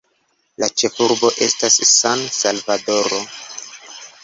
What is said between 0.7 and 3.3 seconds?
ĉefurbo estas San-Salvadoro.